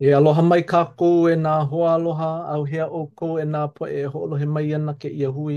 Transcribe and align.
E 0.00 0.12
aloha 0.14 0.42
mai 0.48 0.62
kākou 0.70 1.24
e 1.28 1.32
nā 1.36 1.52
hoa 1.70 1.94
aloha, 1.96 2.26
au 2.54 2.64
hea 2.72 2.84
o 2.98 3.00
kou 3.20 3.38
e 3.42 3.44
nā 3.52 3.62
poe 3.78 3.88
e 3.90 4.02
ho 4.12 4.20
olohe 4.26 4.46
mai 4.56 4.68
ana 4.76 4.92
ke 5.04 5.08
ia 5.20 5.26
hui 5.38 5.56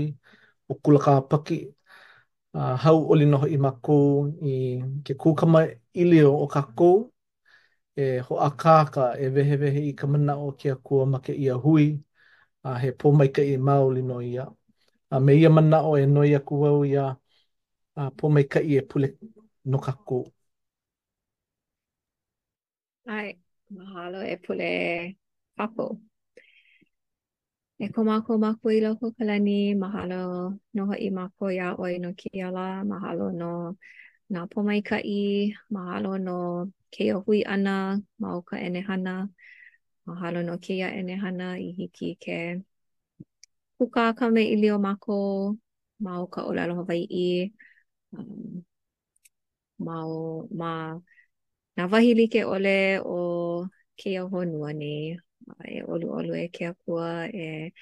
o 0.72 0.74
kula 0.74 0.98
kā 1.04 1.12
paki. 1.30 1.58
Uh, 2.56 2.72
hau 2.84 2.98
oli 3.14 3.24
noho 3.34 3.46
i 3.56 3.58
mākou 3.66 4.24
i 4.52 4.56
ke 5.06 5.14
kūkama 5.24 5.62
ilio 6.04 6.32
o 6.44 6.48
kākou, 6.54 6.98
e 7.96 8.08
ho 8.30 8.40
a 8.48 8.48
kāka 8.64 9.06
e 9.26 9.30
wehewehe 9.36 9.84
i 9.92 9.94
ka 10.00 10.10
mana 10.14 10.34
o 10.48 10.50
ke 10.62 10.74
akua 10.74 11.06
ma 11.14 11.20
ke 11.28 11.36
ia 11.44 11.54
hui, 11.66 11.86
a 12.64 12.72
uh, 12.72 12.76
he 12.82 12.90
pō 13.02 13.14
mai 13.22 13.30
ka 13.36 13.46
i 13.52 13.56
mau 13.68 13.92
li 13.98 14.02
no 14.10 14.18
ia. 14.30 14.48
A 15.12 15.16
uh, 15.16 15.20
me 15.28 15.38
ia 15.42 15.50
mana 15.60 15.84
o 15.92 15.94
e 16.06 16.10
noi 16.16 16.34
aku 16.40 16.58
au 16.70 16.82
ia, 16.90 17.06
a 17.94 18.08
uh, 18.08 18.10
pō 18.18 18.30
mai 18.38 18.42
ka 18.56 18.60
i 18.70 18.74
e 18.82 18.82
pule 18.90 19.14
no 19.64 19.80
kākou. 19.86 20.26
Ai, 23.06 23.36
Mahalo 23.78 24.16
e 24.32 24.36
pule 24.44 24.66
papo. 25.56 25.84
E 27.84 27.86
ko 27.94 28.00
mako 28.10 28.32
mako 28.44 28.66
i 28.76 28.78
loko 28.84 29.06
kalani, 29.16 29.60
mahalo 29.84 30.16
noho 30.76 30.94
i 31.06 31.08
mako 31.18 31.44
ia 31.56 31.68
oi 31.84 31.94
no 32.02 32.08
ki 32.20 32.28
ala, 32.46 32.64
mahalo 32.92 33.24
no 33.40 33.50
nga 34.30 34.40
pomai 34.50 34.80
i, 35.20 35.22
mahalo 35.76 36.10
no 36.26 36.36
ke 36.92 37.04
o 37.16 37.18
hui 37.26 37.40
ana, 37.54 37.76
ma 38.20 38.28
o 38.38 38.40
ka 38.48 38.56
enehana, 38.66 39.14
mahalo 40.08 40.38
no 40.46 40.54
ke 40.64 40.72
ia 40.80 40.88
enehana 41.00 41.46
i 41.66 41.68
hiki 41.78 42.08
ke 42.22 42.38
puka 43.76 44.04
ka 44.18 44.26
me 44.34 44.42
i 44.54 44.56
lio 44.62 44.76
mako, 44.86 45.18
ma 46.04 46.12
o 46.22 46.24
ka 46.34 46.40
olalo 46.50 46.72
hawai 46.78 47.02
i, 47.26 47.28
um, 48.16 48.62
ma 49.84 49.96
o, 50.06 50.46
ma 50.60 50.70
o, 50.96 51.02
na 51.76 51.86
wahi 51.88 52.12
like 52.14 52.40
ole 52.44 53.00
o 53.00 53.18
ke 53.96 54.12
ia 54.12 54.22
honua 54.28 54.76
ni 54.76 55.16
e 55.64 55.78
olu 55.92 56.06
olu 56.18 56.32
e 56.44 56.46
ke 56.52 56.68
apua 56.72 57.32
e 57.32 57.72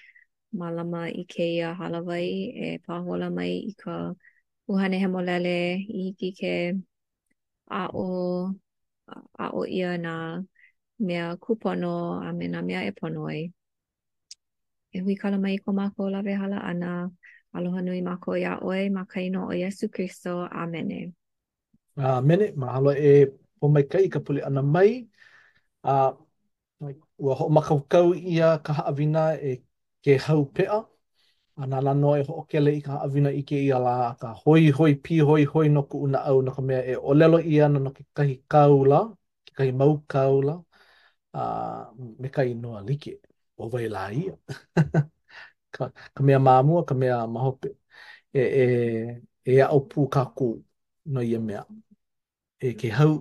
malama 0.55 1.11
i 1.11 1.25
ke 1.33 1.43
ia 1.59 1.75
halawai 1.75 2.31
e 2.67 2.69
pahola 2.87 3.31
mai 3.35 3.51
i 3.71 3.75
ka 3.83 4.15
uhane 4.71 4.97
hemo 5.03 5.19
molele 5.19 5.83
i 5.91 5.99
hiki 6.07 6.31
ke 6.39 6.55
a 7.83 7.85
o 7.95 8.07
a 9.45 9.47
o 9.61 9.63
ia 9.67 9.99
na 10.07 10.15
mea 11.07 11.29
kupono 11.43 12.23
a 12.23 12.31
me 12.39 12.47
na 12.49 12.61
mea 12.63 12.87
e 12.91 12.93
pono 12.95 13.23
ai. 13.27 13.51
E 14.97 14.99
hui 15.03 15.15
kala 15.21 15.39
mai 15.39 15.59
ko 15.65 15.71
mako 15.73 16.03
lawe 16.15 16.33
hala 16.41 16.59
ana, 16.71 16.91
aloha 17.57 17.81
nui 17.83 18.03
mako 18.07 18.31
i 18.43 18.45
a 18.45 18.59
oe, 18.63 18.91
ma 18.91 19.03
kaino 19.07 19.47
o 19.51 19.55
Yesu 19.65 19.89
Christo, 19.95 20.47
amene. 20.51 21.15
Amene, 21.97 22.47
mahalo 22.59 22.91
e 22.99 23.27
o 23.61 23.69
mai 23.69 23.83
kai 23.93 24.09
ka 24.09 24.19
pule 24.25 24.41
ana 24.49 24.63
mai 24.75 24.91
a 25.85 25.93
uh, 26.81 26.93
ua 27.25 27.33
ho 27.39 27.45
makaukau 27.57 28.09
ia 28.15 28.47
ka 28.65 28.73
haawina 28.79 29.21
e 29.51 29.51
ke 30.05 30.17
hau 30.27 30.43
pea 30.57 30.77
a 31.61 31.67
nā 31.71 31.79
no 32.01 32.15
e 32.19 32.23
ho 32.29 32.33
okele 32.43 32.71
i 32.79 32.81
ka 32.87 32.93
haawina 32.99 33.31
i 33.41 33.43
ke 33.49 33.57
ia 33.67 33.79
la 33.87 33.93
ka 34.21 34.31
hoi 34.45 34.71
hoi 34.79 34.95
pi 35.05 35.19
hoi 35.29 35.45
hoi 35.53 35.69
no 35.75 35.83
ku 35.91 35.97
una 36.07 36.19
au 36.31 36.43
no 36.43 36.53
ka 36.57 36.63
mea 36.69 36.81
e 36.93 36.95
olelo 37.11 37.39
ia 37.53 37.69
na 37.73 37.79
no 37.85 37.91
ke 37.97 38.05
kahi 38.17 38.35
kaula 38.53 38.99
ke 39.47 39.53
kahi 39.59 39.73
mau 39.81 39.93
kaula 40.13 40.55
a 41.39 41.41
uh, 41.41 41.83
me 42.21 42.29
ka 42.35 42.43
inoa 42.53 42.81
like 42.89 43.13
o 43.61 43.69
vai 43.73 43.87
la 43.95 44.03
ia 44.21 44.33
ka, 45.75 45.83
ka 46.15 46.21
mea 46.27 46.39
mamua 46.47 46.81
ka 46.89 46.95
mea 47.03 47.17
mahope 47.35 47.69
e 48.35 48.41
e 49.47 49.53
e 49.53 49.61
au 49.63 49.77
opu 49.77 50.09
ka 50.15 50.23
ku 50.37 50.47
no 51.13 51.21
ia 51.23 51.39
mea 51.49 51.65
e 52.67 52.75
ke 52.81 52.89
hau 52.99 53.15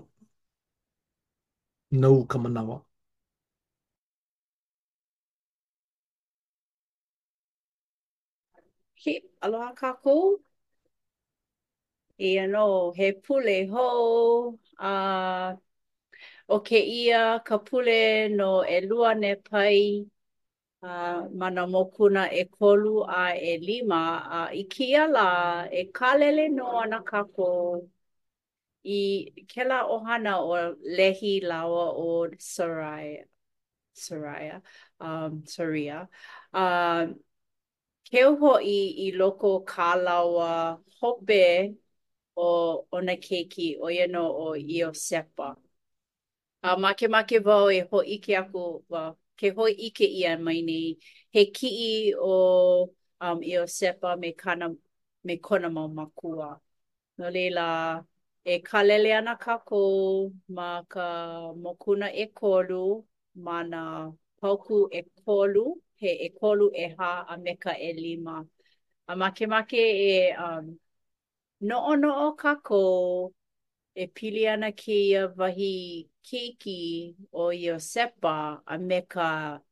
nau 1.91 2.25
ka 2.27 2.37
manawa. 2.39 2.75
Ki, 8.95 9.13
aloha 9.41 9.73
kako. 9.75 10.15
E 12.19 12.37
ano, 12.39 12.91
he 12.97 13.11
pule 13.13 13.53
ho. 13.71 13.81
Uh, 14.79 15.55
o 16.49 16.59
ke 16.67 16.75
ia 16.97 17.19
ka 17.45 17.55
pule 17.67 17.93
no 18.37 18.45
e 18.75 18.77
lua 18.89 19.11
ne 19.21 19.31
pai. 19.47 20.07
Uh, 20.83 21.27
mana 21.39 21.61
mokuna 21.67 22.21
e 22.41 22.43
kolu 22.55 22.89
a 23.19 23.19
e 23.51 23.57
lima. 23.67 23.97
Uh, 24.33 24.47
I 24.61 24.63
kia 24.73 25.07
la 25.15 25.25
e 25.81 25.83
kalele 25.97 26.49
no 26.57 26.65
ana 26.81 26.99
kako. 27.09 27.49
Ka 27.81 27.89
i 28.85 29.33
ke 29.49 29.63
la 29.65 29.83
ohana 29.95 30.39
o 30.39 30.75
lehi 30.97 31.41
lawa 31.43 31.93
o 31.95 32.27
Saraya. 32.39 33.25
Saraya. 33.95 34.61
Um, 34.99 35.43
Saria. 35.45 36.07
Uh, 36.53 36.57
um, 36.59 37.15
ke 38.11 38.23
uho 38.25 38.57
i, 38.63 39.09
i 39.09 39.11
loko 39.15 39.65
ka 39.65 39.95
lawa 39.95 40.79
hope 41.01 41.75
o 42.37 42.85
ona 42.91 43.15
keiki 43.17 43.77
o 43.81 43.87
iano 43.89 44.23
o 44.33 44.53
i 44.55 44.81
o 44.87 44.91
sepa. 44.93 45.55
A 46.63 46.73
uh, 46.73 46.75
make 46.77 47.01
e 47.05 47.23
ke 47.27 47.39
vau 47.43 47.69
e 47.71 47.81
ho 47.91 47.99
ike 48.01 48.35
aku 48.35 48.83
wa 48.89 49.13
ke 49.37 49.51
ho 49.53 49.65
ike 49.65 50.03
i 50.03 50.25
an 50.27 50.43
mai 50.43 50.59
nei 50.61 50.97
he 51.31 51.45
kii 51.51 52.13
o 52.17 52.89
um, 53.21 53.39
i 53.43 53.55
o 53.59 53.63
sepa 53.65 54.17
me 54.19 54.33
kana 54.33 54.73
me 55.23 55.37
kona 55.37 55.69
mau 55.69 55.87
makua. 55.87 56.59
No 57.17 57.27
leila, 57.29 58.05
e 58.49 58.57
kalele 58.67 59.09
ana 59.17 59.35
kākou 59.41 60.33
ma 60.57 60.67
ka 60.89 61.07
mokuna 61.63 62.07
e 62.23 62.25
kolu 62.39 62.79
ma 63.45 63.57
nā 63.63 63.81
pauku 64.41 64.77
e 64.99 65.01
kolu, 65.21 65.63
he 66.01 66.09
e 66.27 66.29
kolu 66.41 66.69
e 66.85 66.87
hā 66.99 67.09
a 67.33 67.37
me 67.37 67.53
e 67.89 67.91
lima. 68.03 68.43
A 69.07 69.15
make 69.15 69.47
make 69.47 69.77
e 69.81 70.31
um, 70.33 70.79
noo 71.61 71.95
noo 71.95 72.35
kākou 72.37 73.31
e 73.95 74.07
pili 74.15 74.47
ana 74.53 74.71
ki 74.71 74.99
ia 75.11 75.27
wahi 75.37 76.09
keiki 76.27 77.15
o 77.31 77.51
ia 77.51 77.79
sepa 77.79 78.61
a 78.65 78.77
me 78.77 79.01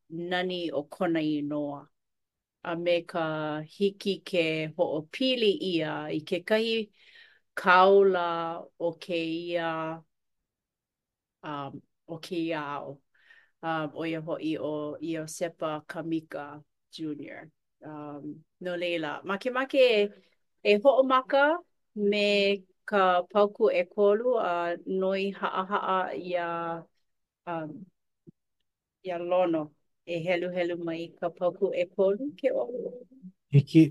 nani 0.10 0.70
o 0.72 0.84
kona 0.84 1.20
inoa. 1.20 1.88
A 2.64 2.76
me 2.76 3.02
ka 3.02 3.62
hiki 3.62 4.20
ke 4.24 4.74
ho'o 4.78 5.02
pili 5.12 5.52
ia 5.74 5.94
i 6.12 6.20
ke 6.22 6.44
kahi 6.46 6.90
kaula 7.58 8.28
o 8.80 8.92
kēia 9.02 9.72
um 11.52 11.82
o 12.16 12.18
kēia 12.28 12.62
ao 12.78 12.94
um 13.72 13.96
o 13.98 14.06
ia 14.06 14.22
hoʻi 14.28 14.54
o 14.70 14.74
Iosepa 15.02 15.72
Kamika 15.94 16.46
junior 16.92 17.50
um 17.86 18.36
no 18.62 18.76
leila 18.84 19.18
makemake 19.26 19.84
e 20.64 20.76
hoʻomaka 20.86 21.46
me 22.14 22.64
ka 22.86 23.24
pauku 23.34 23.72
e 23.82 23.84
kolu 23.86 24.38
a 24.46 24.54
noi 24.86 25.32
haʻahaʻa 25.42 26.00
ia 26.30 26.50
um 27.54 27.72
ia 29.06 29.18
lono 29.18 29.64
e 30.06 30.20
helu 30.28 30.52
helu 30.60 30.78
mai 30.84 31.10
ka 31.20 31.30
pauku 31.42 31.74
e 31.74 31.90
kolu 31.96 32.32
ke 32.44 32.54
o 32.54 32.68
hiki 33.52 33.88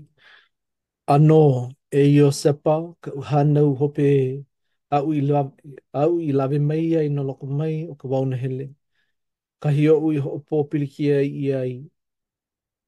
ano 1.15 1.43
e 1.91 2.03
i 2.11 2.21
o 2.21 2.31
sepa, 2.31 2.75
ka 3.01 3.11
uhanau 3.13 3.75
hope 3.75 4.07
au 4.89 5.13
i, 5.13 5.21
lawe, 5.21 5.51
au 5.93 6.19
i 6.19 6.31
lawe 6.31 6.59
mai 6.59 6.95
ai 6.99 7.09
no 7.09 7.23
loko 7.23 7.45
mai 7.47 7.87
o 7.89 7.95
ka 7.95 8.07
wauna 8.07 8.35
hele. 8.35 8.69
Ka 9.59 9.69
hi 9.69 9.87
o 9.89 9.97
ui 10.05 10.17
hoopo 10.21 10.63
pilikia 10.63 11.21
i 11.23 11.27
i 11.45 11.53
ai, 11.53 11.75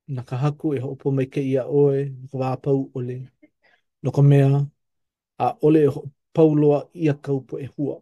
na 0.07 0.23
ka 0.23 0.37
haku 0.37 0.75
e 0.75 0.79
hoopo 0.79 1.11
mai 1.11 1.25
ke 1.25 1.39
ia 1.41 1.61
a 1.63 1.67
oe, 1.67 2.03
na 2.09 2.27
ka 2.31 2.37
wāpau 2.37 2.89
ole, 2.95 3.17
no 4.03 4.11
ka 4.11 4.21
mea, 4.21 4.65
a 5.39 5.55
ole 5.61 5.79
e 5.87 5.93
hoopau 5.95 6.55
loa 6.55 6.83
i 6.93 7.09
a 7.09 7.13
kaupo 7.13 7.59
e 7.59 7.65
hua. 7.65 7.97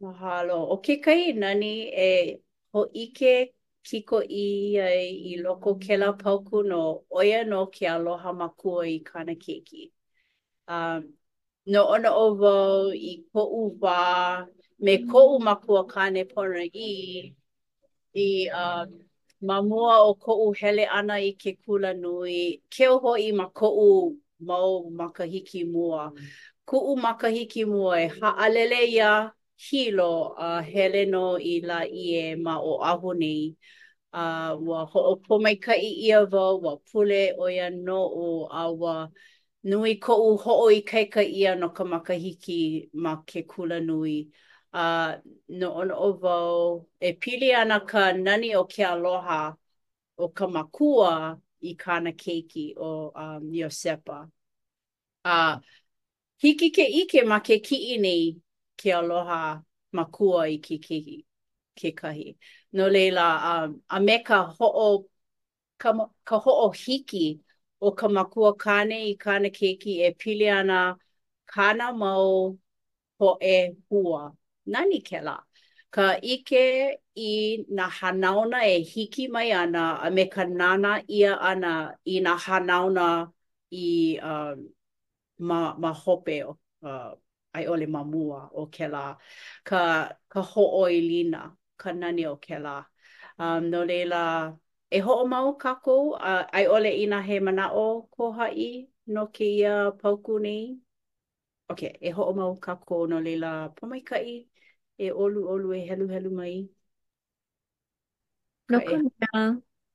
Mahalo. 0.00 0.60
O 0.70 0.76
ke 0.84 1.00
kai 1.00 1.32
nani 1.32 1.66
e 1.94 2.40
ho 2.72 2.84
ike 2.94 3.55
kiko 3.86 4.22
i 4.28 4.78
ai 4.80 5.08
i 5.30 5.36
loko 5.42 5.74
ke 5.82 5.96
la 6.02 6.10
pauku 6.22 6.62
no 6.66 6.80
oia 7.20 7.42
no 7.50 7.60
ke 7.74 7.86
aloha 7.90 8.32
makua 8.40 8.86
i 8.90 8.98
kana 9.06 9.34
keiki. 9.42 9.90
Um, 10.68 11.04
no 11.70 11.84
ona 11.94 12.10
o 12.22 12.24
wau 12.42 12.90
i 13.12 13.16
ko 13.32 13.44
u 13.60 13.62
wā 13.80 14.46
me 14.86 14.96
ko 15.12 15.22
u 15.36 15.38
makua 15.50 15.84
kane 15.92 16.24
pona 16.32 16.64
i 16.66 16.92
i 18.24 18.26
um, 18.64 18.90
mamua 19.52 20.00
o 20.08 20.14
ko 20.26 20.34
u 20.48 20.50
hele 20.62 20.86
ana 20.98 21.20
i 21.22 21.32
ke 21.44 21.54
kula 21.64 21.94
nui 22.02 22.40
ke 22.76 22.88
ho 23.06 23.14
i 23.28 23.30
ma 23.42 23.46
ko 23.62 23.70
u 23.86 23.88
mau 24.50 24.72
makahiki 25.00 25.64
mua. 25.70 26.10
Mm. 26.10 26.36
Ku 26.66 26.76
u 26.92 26.96
makahiki 26.98 27.64
mua 27.70 28.00
e 28.02 28.08
haalele 28.20 28.82
ia. 28.90 29.10
hilo 29.56 30.34
a 30.38 30.58
uh, 30.58 30.62
hele 30.64 31.06
no 31.06 31.36
i 31.40 31.60
la 31.64 31.82
ie 31.86 32.36
ma 32.36 32.58
o 32.60 32.78
aho 32.82 33.12
nei. 33.12 33.56
A 34.12 34.52
uh, 34.54 34.58
wa 34.66 34.84
ho 34.86 35.00
o 35.12 35.16
pomaikai 35.16 35.78
ia 35.82 36.24
vau, 36.26 36.60
wa 36.62 36.76
pule 36.92 37.32
o 37.38 37.48
ia 37.50 37.70
no 37.70 37.96
o 37.96 38.48
a 38.52 38.70
wa 38.72 39.08
nui 39.64 39.96
ko 39.98 40.14
u 40.30 40.36
ho 40.38 40.54
o 40.66 40.68
i 40.72 40.80
kaika 40.82 41.22
ia 41.24 41.54
no 41.56 41.68
ka 41.70 41.84
makahiki 41.84 42.90
ma 42.94 43.16
ke 43.24 43.42
kula 43.42 43.80
nui. 43.84 44.30
A 44.72 44.80
uh, 44.80 45.20
no 45.48 45.72
ono 45.82 45.94
o 45.96 46.12
vau 46.12 46.86
e 47.00 47.12
pili 47.20 47.52
ana 47.54 47.80
ka 47.80 48.12
nani 48.12 48.54
o 48.56 48.64
ke 48.64 48.84
aloha 48.84 49.56
o 50.16 50.28
ka 50.28 50.46
makua 50.46 51.12
i 51.62 51.74
kāna 51.76 52.12
keiki 52.14 52.74
o 52.76 53.10
um, 53.16 53.42
Niosepa. 53.52 54.24
A 55.24 55.56
uh, 55.56 55.60
hiki 56.40 56.70
ke 56.70 56.82
ike 57.02 57.22
ma 57.26 57.40
ke 57.40 57.58
ki 57.64 57.76
i 57.94 57.96
nei 57.98 58.36
ke 58.78 58.88
aloha 58.98 59.38
makua 59.96 60.40
i 60.54 60.58
ki 60.66 60.78
ki 60.78 61.00
ke 61.80 61.90
kahi. 62.00 62.36
No 62.72 62.88
leila, 62.88 63.20
a, 63.22 63.64
um, 63.64 63.82
a 63.90 64.00
me 64.00 64.22
ka 64.24 64.38
ho'o 64.58 64.86
ka, 65.78 65.92
ka 66.24 66.38
ho'o 66.44 66.70
hiki 66.72 67.40
o 67.80 67.92
ka 67.94 68.08
makua 68.08 68.54
kane 68.64 68.96
i 69.10 69.16
kane 69.24 69.50
keiki 69.58 69.92
e 70.08 70.12
pili 70.20 70.48
ana 70.60 70.96
kana 71.54 71.92
mau 71.92 72.56
po 73.18 73.38
e 73.42 73.56
hua. 73.90 74.32
Nani 74.66 75.00
ke 75.02 75.20
la? 75.22 75.36
Ka 75.90 76.08
ike 76.34 76.64
i 77.24 77.64
na 77.68 77.88
hanauna 77.98 78.58
e 78.68 78.80
hiki 78.92 79.28
mai 79.28 79.48
ana 79.62 79.82
a 80.08 80.10
me 80.10 80.24
ka 80.34 80.44
nana 80.44 81.00
ia 81.08 81.32
ana 81.50 81.72
i 82.16 82.20
na 82.20 82.36
hanauna 82.46 83.06
i 83.72 84.18
uh, 84.22 84.56
ma, 85.38 85.74
ma 85.78 85.92
hopeo. 85.92 86.58
Uh, 86.82 87.14
ai 87.56 87.66
ole 87.72 87.86
mamua 87.86 88.48
o 88.52 88.66
ke 88.74 88.86
la 88.94 89.04
ka 89.68 89.80
ka 90.32 90.40
ho 90.52 90.64
o 90.82 90.84
ilina 90.98 91.40
ka 91.80 91.88
nani 92.00 92.24
o 92.28 92.36
ke 92.44 92.56
la 92.64 92.76
um 93.40 93.70
no 93.72 93.80
leila 93.90 94.22
e 94.90 94.98
ho 95.06 95.14
mau 95.32 95.48
ka 95.62 95.72
uh, 95.88 96.44
ai 96.52 96.64
ole 96.76 96.90
ina 97.02 97.18
he 97.26 97.36
mana 97.46 97.64
o 97.84 98.02
ko 98.14 98.24
hai 98.38 98.86
no 99.14 99.26
ke 99.36 99.44
ia 99.60 99.74
pauku 100.00 100.32
nei 100.44 100.62
ok 101.72 101.82
e 102.00 102.08
ho 102.16 102.32
mau 102.38 102.52
ka 102.64 102.72
no 103.10 103.16
leila 103.26 103.50
pa 103.76 103.82
mai 103.90 104.00
ka 104.08 104.16
i 104.18 104.36
e 104.98 105.06
olu 105.20 105.40
olu 105.52 105.68
e 105.74 105.80
helu 105.88 106.06
helu 106.12 106.30
mai 106.38 106.54
no 108.70 108.78
ka 108.88 108.92
e 108.92 109.02
mea 109.12 109.34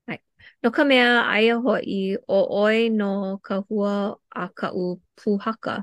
ai 0.09 0.19
no 0.63 0.67
ka 0.75 0.83
mea 0.89 1.09
ai 1.33 1.45
a 1.53 1.55
ho 1.63 1.73
i 1.99 2.01
o 2.27 2.39
oi 2.65 2.77
no 2.99 3.09
ka 3.47 3.55
hua 3.69 3.93
a 4.29 4.45
ka 4.59 4.67
u 4.83 4.99
puhaka 5.19 5.75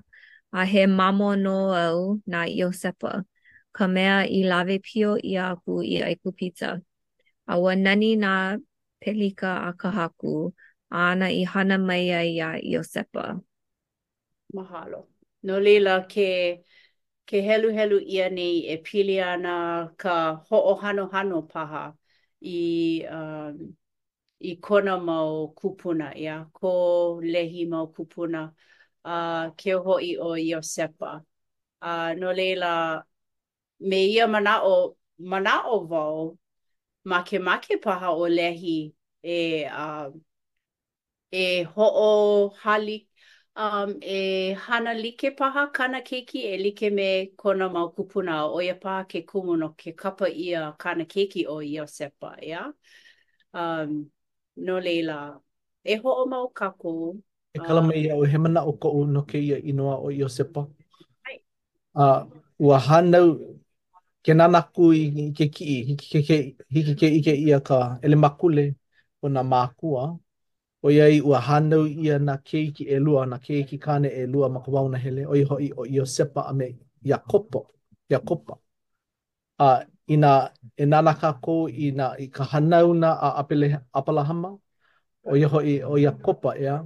a 0.52 0.64
he 0.64 0.86
mamo 0.86 1.34
no 1.36 1.72
au 1.74 2.20
na 2.26 2.46
Iosepa, 2.46 3.24
ka 3.72 3.86
mea 3.88 4.24
i 4.28 4.42
lawe 4.42 4.78
pio 4.80 5.16
i 5.20 5.36
aku 5.36 5.82
i 5.84 6.00
aiku 6.02 6.32
pizza. 6.32 6.80
A 7.48 7.58
wa 7.58 7.74
nani 7.76 8.16
na 8.16 8.56
pelika 9.04 9.68
a 9.68 9.72
ka 9.76 9.90
haku, 9.90 10.52
a 10.90 11.10
ana 11.12 11.26
i 11.30 11.44
hana 11.44 11.78
mai 11.78 12.10
ai 12.12 12.40
a 12.40 12.50
Iosepa. 12.60 13.40
Mahalo. 14.54 15.06
No 15.42 15.60
leila 15.60 16.04
ke, 16.08 16.64
ke 17.28 17.40
helu 17.44 17.68
helu 17.72 18.00
ia 18.00 18.30
nei 18.30 18.64
e 18.72 18.76
pili 18.82 19.20
ana 19.20 19.92
ka 19.96 20.36
ho'ohano 20.48 21.08
hano 21.12 21.42
paha 21.42 21.92
i, 22.40 23.04
um, 23.10 23.76
i 24.40 24.56
kona 24.56 24.96
mau 24.98 25.52
kupuna, 25.52 26.16
ia, 26.16 26.46
ko 26.52 27.20
lehi 27.20 27.68
mau 27.68 27.92
Kupuna. 27.92 28.48
a 29.04 29.12
uh, 29.12 29.54
ke 29.56 29.74
o 29.74 29.82
hoi 29.82 30.16
o 30.20 30.34
Iosepa. 30.36 31.22
A 31.80 31.92
uh, 31.92 32.14
no 32.14 32.30
leila, 32.32 33.02
me 33.80 34.06
ia 34.12 34.26
mana 34.28 34.60
o, 34.62 34.96
mana 35.18 35.62
o 35.66 35.84
vau, 35.86 36.38
ma 37.04 37.22
ke 37.24 37.38
ma 37.38 37.58
ke 37.60 37.78
paha 37.80 38.10
o 38.12 38.26
lehi 38.28 38.92
e, 39.22 39.64
uh, 39.64 40.10
e 41.32 41.62
ho 41.62 41.90
o 42.50 42.54
hali, 42.64 42.98
um, 43.56 43.96
e 44.02 44.52
hana 44.66 44.92
like 44.94 45.36
paha 45.36 45.68
kana 45.72 46.02
keiki 46.02 46.38
e 46.52 46.58
like 46.64 46.90
me 46.92 47.32
kona 47.36 47.68
mau 47.70 47.92
kupuna 47.92 48.48
o 48.54 48.60
ia 48.60 48.74
paha 48.74 49.04
ke 49.06 49.24
kumuno 49.26 49.76
ke 49.76 49.94
kapa 49.96 50.28
ia 50.30 50.74
kana 50.78 51.04
keiki 51.04 51.46
o 51.46 51.58
Iosepa, 51.62 52.42
ia? 52.42 52.48
Yeah? 52.48 52.70
Um, 53.54 54.10
no 54.56 54.78
leila, 54.78 55.40
e 55.84 55.94
ho 55.96 56.10
o 56.24 56.26
mau 56.26 56.50
kako, 56.50 57.22
e 57.58 57.60
kala 57.66 57.80
mai 57.88 57.96
iau 58.06 58.20
he 58.32 58.36
mana 58.44 58.60
o 58.70 58.72
ko'u 58.82 59.00
no 59.14 59.20
ke 59.30 59.38
ia 59.48 59.56
inoa 59.70 59.94
o 60.06 60.08
Iosepa. 60.20 60.62
Uh, 62.00 62.20
ua 62.66 62.78
hanau 62.88 63.28
ke 64.24 64.32
nana 64.38 64.60
i 65.20 65.32
ke 65.36 65.44
ki 65.54 65.64
i, 65.74 65.76
hiki 65.88 66.22
ke, 66.28 66.36
hiki 66.74 67.20
ke 67.24 67.32
ia 67.46 67.58
ka 67.68 67.98
ele 68.04 68.16
makule 68.24 68.64
o 69.22 69.26
na 69.28 69.42
mākua. 69.52 70.04
O 70.82 70.88
iai 70.90 71.20
ua 71.20 71.40
hanau 71.40 71.82
ia 71.86 72.18
na 72.18 72.34
keiki 72.48 72.84
e 72.94 72.98
lua, 73.04 73.26
na 73.26 73.38
keiki 73.38 73.78
kāne 73.84 74.06
e 74.14 74.26
lua 74.32 74.48
ma 74.48 74.60
ka 74.64 74.70
wauna 74.74 74.96
hele, 74.98 75.26
o 75.26 75.34
iho 75.34 75.56
i 75.60 75.70
o 75.76 75.82
Iosepa 75.84 76.40
a 76.50 76.52
me 76.54 76.76
Iakopo, 77.04 77.60
Iakopa. 78.10 78.54
A 79.58 79.64
uh, 79.64 79.84
ina 80.06 80.52
e 80.76 80.84
nana 80.86 81.14
ka 81.14 81.32
ko 81.42 81.66
i 81.68 81.90
na 81.90 82.14
i 82.18 82.28
ka 82.30 82.44
hanau 82.44 82.94
na 82.94 83.10
a 83.20 83.42
apele 83.42 83.74
apalahama, 83.92 84.50
o 85.30 85.34
iho 85.36 85.60
i 85.62 85.82
o 85.82 85.98
Iakopa 85.98 86.54
ea, 86.58 86.78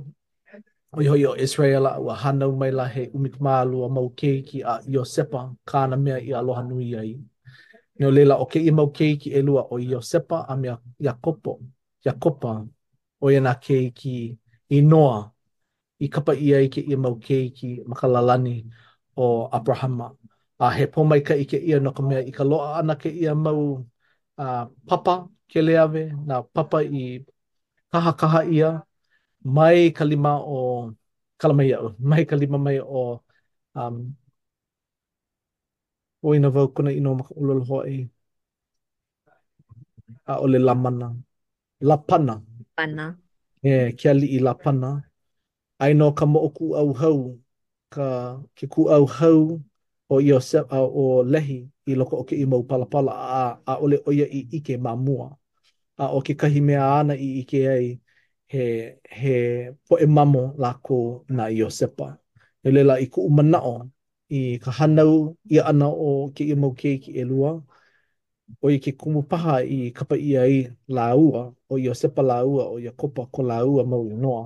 Oi 0.96 1.04
hoi 1.10 1.22
o 1.28 1.32
Israela 1.46 1.88
ua 2.04 2.14
hanau 2.22 2.50
mai 2.60 2.70
la 2.78 2.84
he 2.94 3.02
umikumālu 3.16 3.76
a 3.84 3.88
mau 3.96 4.08
keiki 4.20 4.58
a 4.62 4.74
Iosepa 4.94 5.40
kāna 5.68 5.96
mea 6.04 6.18
i 6.20 6.32
aloha 6.34 6.62
nui 6.62 6.92
ai. 6.96 7.12
Nio 7.98 8.10
leila 8.10 8.36
o 8.36 8.46
i 8.54 8.70
mau 8.70 8.90
keiki 8.92 9.32
e 9.32 9.40
lua 9.42 9.62
o 9.70 9.78
Iosepa 9.78 10.38
a 10.52 10.56
mea 10.56 10.76
Iakopo, 11.04 11.52
Iakopa, 12.06 12.66
o 13.22 13.30
ena 13.30 13.54
keiki 13.54 14.36
i 14.68 14.80
noa, 14.82 15.32
i 15.98 16.08
kapa 16.08 16.34
ia 16.34 16.60
i 16.60 16.68
ke 16.68 16.80
i 16.80 16.96
mau 16.96 17.16
keiki 17.18 17.84
makalalani 17.86 18.62
o 19.16 19.48
Abrahama. 19.52 20.12
A 20.58 20.70
he 20.70 20.86
pomaika 20.86 21.34
i 21.34 21.44
ke 21.46 21.56
i 21.56 21.78
no 21.80 21.92
ka 21.92 22.02
mea 22.02 22.20
i 22.20 22.30
ka 22.30 22.44
loa 22.44 22.78
ana 22.78 22.96
ke 23.00 23.08
ia 23.08 23.34
mau 23.34 23.80
uh, 24.38 24.64
papa 24.86 25.26
ke 25.48 25.62
leawe, 25.62 26.04
na 26.26 26.42
papa 26.42 26.82
i 26.84 27.24
kaha 27.92 28.12
kaha 28.12 28.44
ia, 28.44 28.82
mai 29.44 29.90
ka 29.96 30.04
lima 30.08 30.30
o 30.46 30.54
kala 31.40 31.52
mai 31.58 31.68
au, 31.78 31.86
mai 32.10 32.22
ka 32.30 32.36
lima 32.40 32.56
mai 32.66 32.78
o 32.80 33.00
um, 33.74 33.94
o 36.26 36.34
ina 36.36 36.48
vau 36.54 36.66
kuna 36.74 36.90
ino 36.98 37.10
maka 37.18 37.32
ulo 37.40 37.52
lho 37.60 37.76
ai 37.88 37.98
a 40.32 40.34
ole 40.44 40.58
la 40.66 40.74
mana 40.84 41.08
la 41.88 41.96
pana 42.08 42.34
pana 42.78 43.04
e 43.64 43.68
yeah, 43.68 43.86
ki 43.98 44.04
ali 44.12 44.26
i 44.36 44.38
la 44.46 44.52
pana 44.62 44.88
ai 45.82 45.92
no 45.98 46.06
ka 46.18 46.24
moku 46.32 46.64
au 46.80 46.88
hau 47.00 47.18
ka 47.94 48.04
ke 48.56 48.64
ku 48.72 48.80
au 48.94 49.04
hau 49.18 49.40
o 50.12 50.14
io 50.28 50.38
sep 50.50 50.64
au 50.76 50.86
o 51.02 51.02
lehi 51.32 51.58
i 51.90 51.92
loko 51.98 52.14
o 52.22 52.24
ke 52.28 52.34
i 52.42 52.44
mau 52.52 52.62
pala 52.88 53.12
a, 53.38 53.42
a 53.70 53.72
ole 53.84 53.96
oia 54.08 54.26
i 54.38 54.40
ike 54.56 54.74
ma 54.84 54.92
mua 55.04 55.26
a 56.02 56.04
o 56.16 56.18
ke 56.26 56.32
kahi 56.40 56.60
mea 56.68 56.82
ana 56.98 57.14
i 57.26 57.28
ike 57.42 57.58
ai 57.76 57.86
he, 58.52 58.92
he 59.08 59.70
poe 59.88 60.06
mamo 60.06 60.52
lako 60.58 61.24
na 61.28 61.48
i 61.48 61.62
o 61.64 61.68
sepa. 61.70 62.16
E 62.64 62.70
lela 62.70 62.98
i 63.00 63.06
ku 63.08 63.20
umanao 63.26 63.88
i 64.28 64.58
ka 64.60 64.70
hanau 64.72 65.32
i 65.50 65.58
ana 65.60 65.86
o 65.88 66.28
ke 66.36 66.44
i 66.52 66.56
mau 66.56 66.72
kei 66.80 66.98
ki 67.00 67.10
e 67.20 67.24
lua, 67.24 67.50
o 68.64 68.70
i 68.72 68.78
ke 68.78 68.92
kumupaha 69.00 69.62
i 69.64 69.90
kapa 69.96 70.16
ia 70.20 70.44
i 70.46 70.66
la 70.88 71.12
ua, 71.16 71.40
o 71.70 71.78
i 71.80 71.88
o 71.88 71.94
sepa 71.96 72.22
la 72.22 72.42
ua, 72.44 72.64
o 72.76 72.76
i 72.80 72.86
a 72.90 72.92
kopa 72.92 73.24
ko 73.32 73.42
la 73.42 73.58
ua 73.64 73.82
mau 73.92 74.04
i 74.12 74.16
noa 74.24 74.44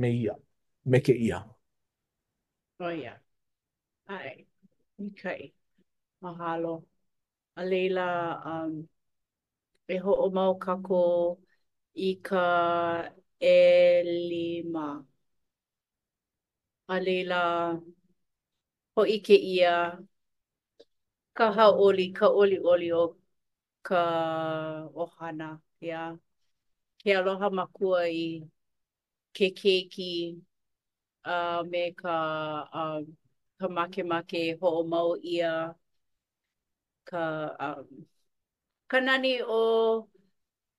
me 0.00 0.08
ia, 0.22 0.34
me 0.90 0.98
ke 1.00 1.12
ia. 1.16 1.40
O 2.80 2.84
oh, 2.84 2.90
ia. 2.90 3.02
Yeah. 3.02 3.18
Ai, 4.08 4.46
ni 4.98 5.10
kai. 5.18 5.52
Mahalo. 6.22 6.84
A 7.58 7.64
leila, 7.64 8.02
um, 8.46 8.86
e 9.88 9.96
ho 9.98 10.12
o 10.24 10.30
mau 10.30 10.54
kako 10.62 11.02
i 11.94 12.14
ka 12.26 12.40
e 13.42 14.02
lima. 14.04 15.04
A 16.88 16.94
leila, 17.04 17.36
ho 18.96 19.02
i 19.14 19.18
ke 19.26 19.34
ia, 19.52 19.74
ka 21.36 21.44
haoli, 21.56 22.04
ka 22.18 22.26
oli 22.42 22.54
oli 22.72 22.86
o 22.96 23.02
ka 23.86 23.98
ohana, 25.04 25.46
ia. 25.84 25.88
Yeah. 25.88 26.08
Ke 27.04 27.10
aloha 27.18 27.46
makua 27.58 27.98
i 28.08 28.22
ke 29.34 29.46
keiki 29.60 30.04
uh, 31.26 31.62
me 31.70 31.80
ka, 32.00 32.10
uh, 32.74 32.98
ka 33.58 33.66
make 33.74 33.96
make 34.10 34.34
ho 34.60 34.66
o 34.80 34.82
mau 34.92 35.10
ia, 35.30 35.52
ka, 37.06 37.18
um, 37.60 37.88
ka 38.90 38.96
nani 39.06 39.28
o... 39.48 40.08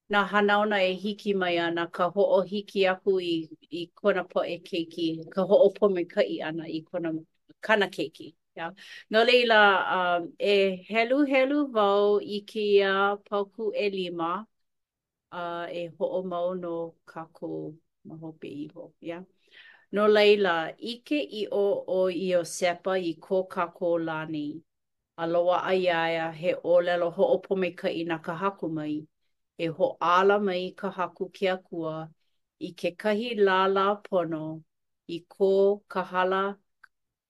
na 0.10 0.25
hanauna 0.25 0.83
e 0.83 0.93
hiki 0.93 1.33
mai 1.33 1.57
ana 1.60 1.88
ka 1.88 2.10
ho'o 2.10 2.41
hiki 2.41 2.88
aku 2.88 3.19
i, 3.22 3.50
i 3.69 3.88
kona 3.95 4.24
po 4.24 4.43
e 4.45 4.57
keiki, 4.60 5.25
ka 5.31 5.41
ho'o 5.41 5.69
pome 5.79 6.03
kai 6.05 6.39
ana 6.43 6.65
i 6.67 6.81
kona 6.83 7.12
kana 7.62 7.88
keiki. 7.88 8.36
Yeah. 8.55 8.72
No 9.10 9.24
leila, 9.24 9.57
um, 9.89 10.33
e 10.39 10.75
helu 10.89 11.25
helu 11.25 11.67
vau 11.74 12.19
i 12.22 12.41
ke 12.45 12.60
ia 12.62 13.15
pauku 13.29 13.72
e 13.75 13.89
lima 13.89 14.45
uh, 15.31 15.65
e 15.72 15.88
ho'o 15.98 16.24
mau 16.24 16.53
no 16.53 16.95
kako 17.07 17.74
mahope 18.05 18.48
iho. 18.51 18.93
Yeah. 19.00 19.24
No 19.91 20.05
leila, 20.07 20.69
ike 20.83 21.15
i 21.22 21.48
o 21.51 21.63
o 21.88 22.10
i 22.10 22.33
o 22.38 22.43
sepa 22.43 23.00
i 23.00 23.15
ko 23.22 23.45
kako 23.48 23.95
lani. 24.03 24.62
Aloa 25.17 25.63
ai 25.63 25.88
aia 25.88 26.31
he 26.33 26.53
o 26.63 26.77
lelo 26.81 27.10
ho'o 27.10 27.39
pome 27.39 27.72
kai 27.74 28.03
na 28.03 28.17
ka 28.19 28.36
haku 28.36 28.69
mai. 28.69 29.07
e 29.57 29.67
ho 29.77 29.88
ala 30.10 30.38
mai 30.48 30.72
ka 30.77 30.89
haku 30.98 31.29
ke 31.38 31.48
akua 31.55 31.93
i 32.67 32.69
ke 32.79 32.91
kahi 33.01 33.29
lala 33.48 33.86
pono 34.05 34.41
i 35.17 35.19
ko 35.36 35.50
kahala 35.95 36.39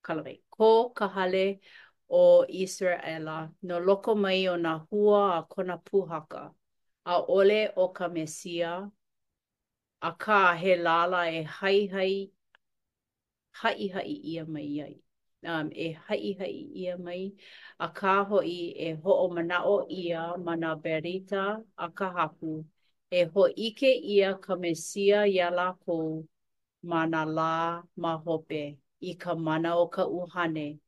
kalawai, 0.04 0.36
ko 0.50 0.70
kahale 0.98 1.60
o 2.08 2.22
Israela 2.64 3.38
no 3.62 3.78
loko 3.88 4.14
mai 4.16 4.46
o 4.48 4.56
na 4.56 4.74
hua 4.78 5.20
a 5.38 5.42
kona 5.52 5.76
puhaka 5.78 6.44
a 7.06 7.14
ole 7.38 7.62
o 7.84 7.88
ka 7.98 8.08
mesia 8.16 8.72
a 10.08 10.12
ka 10.24 10.38
he 10.62 10.76
lala 10.76 11.24
e 11.38 11.42
hai 11.58 11.78
hai 11.96 12.12
hai 13.60 13.88
hai 13.94 14.06
ia 14.32 14.44
mai 14.46 14.64
iai. 14.76 14.94
um, 15.46 15.68
e 15.72 15.92
hai 16.06 16.32
hai 16.38 16.52
ia 16.74 16.96
mai. 16.98 17.32
A 17.78 17.86
ka 17.98 18.22
hoi 18.28 18.74
e 18.78 18.88
ho 19.02 19.10
o 19.24 19.28
mana 19.34 19.56
o 19.66 19.76
ia 19.90 20.20
mana 20.46 20.74
berita 20.82 21.42
a 21.78 21.86
ka 21.98 22.06
hapu. 22.16 22.64
E 23.12 23.20
ho 23.32 23.42
ike 23.66 23.90
ia 24.12 24.34
ka 24.44 24.54
mesia 24.62 25.24
ia 25.26 25.48
la 25.58 25.72
kou 25.84 26.26
mana 26.82 27.24
la 27.36 27.82
ma 27.96 28.16
hope 28.26 28.62
i 29.00 29.12
ka 29.22 29.34
mana 29.34 29.70
o 29.78 29.86
ka 29.86 30.04
uhane. 30.04 30.78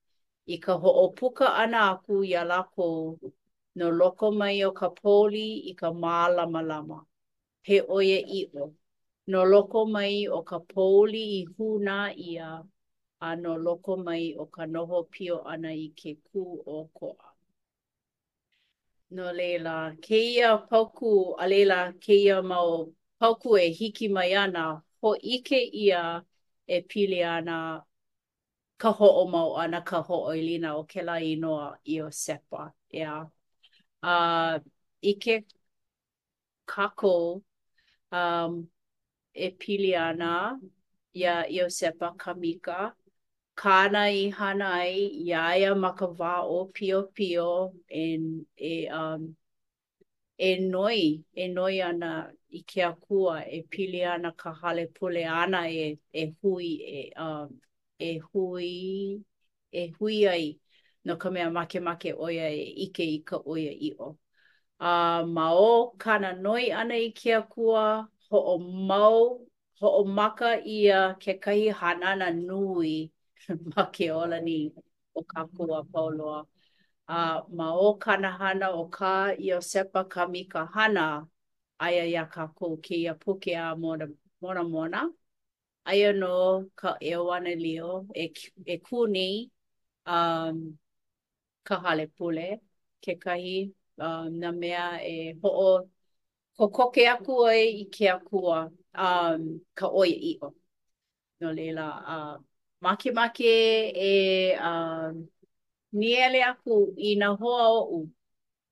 I 0.48 0.56
ka 0.64 0.72
ho 0.78 0.90
o 1.04 1.08
puka 1.10 1.46
ana 1.62 1.78
aku 1.92 2.24
ia 2.24 2.44
la 2.44 2.62
kou 2.76 3.18
no 3.78 3.86
loko 3.98 4.26
mai 4.40 4.62
o 4.62 4.70
ka 4.80 4.88
poli 5.02 5.48
i 5.70 5.74
ka 5.74 5.88
maalama 5.92 6.62
lama. 6.66 6.98
He 7.62 7.80
oia 7.80 8.18
i 8.40 8.46
o. 8.54 8.74
No 9.26 9.42
loko 9.44 9.86
mai 9.94 10.28
o 10.30 10.42
ka 10.42 10.58
poli 10.58 11.22
i 11.40 11.44
huna 11.58 12.14
ia 12.16 12.62
ano 13.20 13.56
loko 13.58 13.96
mai 14.06 14.34
o 14.42 14.46
ka 14.54 14.64
noho 14.66 15.02
pio 15.12 15.36
ana 15.54 15.70
i 15.84 15.88
ke 16.00 16.14
kū 16.26 16.42
o 16.68 16.78
koa. 16.94 17.32
No 19.10 19.32
leila, 19.32 19.94
ke 20.02 20.16
ia 20.34 20.48
pauku, 20.70 21.10
a 21.42 21.46
leila, 21.48 21.92
ke 22.00 22.12
ia 22.12 22.42
mau 22.42 22.92
pauku 23.20 23.56
e 23.58 23.68
hiki 23.78 24.08
mai 24.08 24.30
ana, 24.44 24.82
ho 25.02 25.12
ike 25.34 25.60
ia 25.82 26.00
e 26.66 26.80
pili 26.90 27.22
ana 27.36 27.82
ka 28.78 28.90
ho'o 28.92 29.24
mau 29.34 29.54
ana 29.64 29.80
ka 29.82 30.00
ho'o 30.08 30.32
i 30.34 30.40
lina 30.48 30.76
o 30.76 30.84
ke 30.92 31.00
la 31.02 31.16
inoa 31.30 31.68
i 31.94 32.00
o 32.02 32.08
sepa. 32.24 32.72
Yeah. 32.90 33.24
Uh, 34.02 34.58
ike 35.02 35.44
kako 36.66 37.40
um, 38.12 38.68
e 39.32 39.50
pili 39.60 39.94
ana 40.08 40.58
ia 41.14 41.44
i 41.48 41.60
o 41.62 41.68
sepa 41.68 42.12
kamika, 42.18 42.92
kāna 43.56 44.00
i 44.12 44.28
hana 44.38 44.66
ai, 44.82 45.04
i 45.26 45.32
aia 45.40 45.74
ma 45.74 45.90
ka 45.96 46.06
wā 46.20 46.32
o 46.54 46.64
pio 46.76 47.02
pio, 47.16 47.72
e, 47.88 48.06
e, 48.58 48.74
um, 48.92 49.30
e 50.36 50.50
noi, 50.60 51.22
e 51.34 51.46
noi 51.48 51.80
ana 51.82 52.10
i 52.52 52.60
ke 52.72 52.84
akua, 52.88 53.38
e 53.48 53.62
pili 53.72 54.02
ana 54.14 54.32
ka 54.32 54.52
hale 54.60 54.86
pule 54.98 55.24
ana 55.36 55.62
e, 55.70 55.88
e 56.12 56.26
hui, 56.42 56.66
e, 56.84 57.08
um, 57.28 57.56
e 57.98 58.12
hui, 58.28 59.24
e 59.72 59.86
hui 59.98 60.20
ai, 60.34 60.52
no 61.04 61.16
ka 61.16 61.30
mea 61.30 61.50
make 61.50 61.80
make 61.80 62.12
oia 62.12 62.50
e 62.50 62.74
ike 62.88 63.02
i 63.08 63.18
ka 63.24 63.36
oia 63.40 63.72
i 63.72 63.92
o. 63.98 64.16
A 64.80 64.92
uh, 65.22 65.26
ma 65.26 65.50
o 65.56 65.92
kāna 65.98 66.36
noi 66.42 66.70
ana 66.82 66.94
i 67.00 67.10
ke 67.20 67.32
akua, 67.40 68.06
ho 68.30 68.36
o 68.54 68.56
mau, 68.58 69.20
ho 69.80 69.88
o 70.00 70.04
maka 70.04 70.56
ia 70.60 71.14
ke 71.20 71.38
kahi 71.40 71.70
hanana 71.72 72.30
nui, 72.34 73.10
ma 73.76 73.82
ke 73.94 74.04
ola 74.22 74.36
ni 74.46 74.56
o 75.14 75.20
kaku 75.32 75.64
a 75.80 75.84
pauloa. 75.92 76.40
A 77.08 77.12
uh, 77.16 77.38
ma 77.56 77.68
o 77.72 77.88
kana 78.04 78.28
hana 78.38 78.66
o 78.70 78.82
ka 78.96 79.12
i 79.46 79.52
o 79.52 79.58
sepa 79.60 80.00
ka 80.12 80.22
mika 80.26 80.62
hana 80.74 81.06
aia 81.84 82.04
ia 82.12 82.24
kaku 82.34 82.66
ki 82.84 82.96
a 83.06 83.14
puke 83.14 83.52
a 83.54 83.66
mona 83.82 84.06
mona. 84.42 84.62
mona. 84.72 85.00
Aia 85.88 86.08
no 86.20 86.66
ka 86.80 86.90
e 87.00 87.12
oana 87.16 87.52
lio 87.64 88.06
e, 88.14 88.26
e 88.66 88.78
kuni 88.86 89.50
um, 90.06 90.56
ka 91.66 91.74
hale 91.84 92.06
pule 92.16 92.58
ke 93.04 93.12
kahi 93.24 93.70
um, 94.00 94.38
na 94.40 94.50
mea 94.52 94.98
e 95.06 95.38
ho'o 95.42 95.86
ko 96.58 96.64
koke 96.76 97.02
aku 97.14 97.32
e 97.52 97.62
i 97.82 97.84
ke 97.94 98.04
aku 98.16 98.36
a 98.56 98.60
um, 99.06 99.40
ka 99.74 99.86
oi 99.86 100.10
i 100.32 100.38
o. 100.42 100.54
No 101.40 101.52
leila, 101.52 101.84
uh, 102.08 102.38
makemake 102.80 103.44
e 103.94 104.56
um, 104.60 105.28
niele 105.96 106.38
aku 106.50 106.78
i 106.98 107.14
nā 107.20 107.28
hoa 107.40 107.68
u 107.96 108.00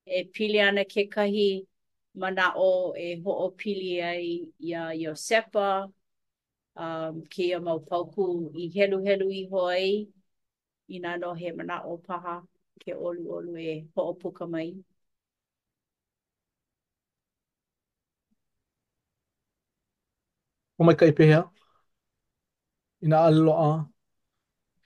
e 0.05 0.23
pili 0.33 0.59
ana 0.61 0.83
ke 0.93 1.05
kahi 1.15 1.45
mana 2.21 2.51
o 2.67 2.69
e 3.05 3.07
ho 3.23 3.31
o 3.45 3.51
pili 3.63 3.89
ai 4.09 4.27
um, 4.47 4.51
i 4.69 4.73
a 4.83 4.83
Iosepa 4.99 5.69
um, 6.75 7.23
ke 7.31 7.41
ia 7.49 7.59
mau 7.59 7.79
pauku 7.89 8.27
i 8.65 8.69
helu 8.75 9.01
helu 9.07 9.29
i 9.41 9.45
hoi 9.53 9.87
i 10.89 10.99
nā 11.05 11.15
no 11.21 11.33
he 11.41 11.51
mana 11.59 11.81
o 11.93 11.97
paha 11.97 12.37
ke 12.83 12.93
olu 12.93 13.25
olu 13.39 13.57
e 13.69 13.79
ho 13.95 14.01
o 14.11 14.13
puka 14.21 14.45
mai. 14.47 14.67
O 20.77 20.83
mai 20.85 20.95
kai 21.01 21.11
pehea? 21.17 21.43
Ina 23.05 23.17
aloa 23.27 23.67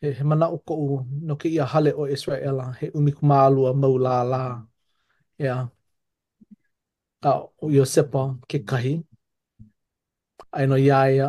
he, 0.01 0.07
he 0.17 0.23
mana 0.23 0.45
o 0.55 0.57
ko'u 0.67 0.85
no 1.27 1.35
ke 1.41 1.47
ia 1.55 1.65
hale 1.73 1.91
o 2.01 2.03
Israela, 2.15 2.65
he 2.79 2.85
umi 2.97 3.11
kumālua 3.17 3.73
mau 3.81 3.95
lā 4.05 4.15
lā. 4.31 4.41
Ia, 5.41 5.55
a 7.29 7.31
o 7.63 7.69
Iosepa 7.75 8.23
ke 8.49 8.59
kahi, 8.69 8.93
aino 10.57 10.75
iaia 10.85 11.27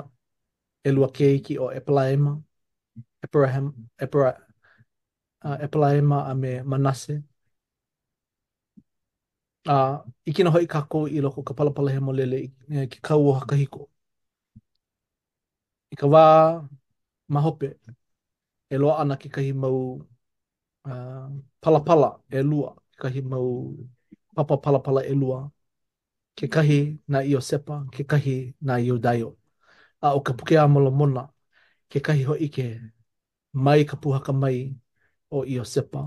e 0.88 0.90
lua 0.96 1.08
keiki 1.16 1.58
o 1.64 1.70
Epalaema, 1.80 2.32
Abraham, 3.24 3.66
Abraham, 4.00 4.40
uh, 5.44 5.56
Epalaema 5.66 6.18
a 6.30 6.34
me 6.34 6.60
Manase. 6.62 7.22
A, 9.68 9.72
uh, 9.92 10.02
iki 10.24 10.42
na 10.42 10.50
hoi 10.50 10.66
kako 10.66 11.06
i 11.16 11.20
loko 11.24 11.44
ka 11.48 11.52
palapala 11.54 11.90
he 11.92 11.98
molele 12.06 12.36
i 12.40 12.46
eh, 12.82 12.86
ki 12.90 12.98
kau 13.06 13.20
o 13.30 13.34
hakahiko. 13.40 13.88
I 15.92 15.96
ka 15.96 16.06
wā 16.06 16.24
mahope, 17.28 17.68
e 18.70 18.76
loa 18.82 18.94
ana 19.02 19.14
ke 19.22 19.28
kahi 19.34 19.52
mau 19.62 19.78
uh, 20.88 21.28
palapala 21.62 22.08
e 22.38 22.40
lua, 22.50 22.68
ke 22.90 22.96
kahi 23.02 23.20
mau 23.32 23.48
papa 24.36 24.54
palapala 24.64 25.00
e 25.10 25.14
lua, 25.20 25.38
ke 26.38 26.46
kahi 26.54 26.78
na 27.12 27.18
i 27.30 27.34
o 27.38 27.40
sepa, 27.50 27.76
ke 27.94 28.02
kahi 28.10 28.36
na 28.66 28.74
i 28.84 28.90
o 28.94 28.96
daio. 29.06 29.30
A 30.04 30.08
o 30.16 30.20
ka 30.26 30.32
pukea 30.38 30.64
mola 30.72 30.90
mona, 30.90 31.24
ke 31.90 31.98
kahi 32.06 32.22
ho 32.28 32.34
ike 32.46 32.68
mai 33.64 33.80
ka 33.90 33.96
puhaka 34.02 34.32
mai 34.42 34.58
o 35.36 35.44
i 35.52 35.58
o 35.62 35.64
sepa, 35.74 36.02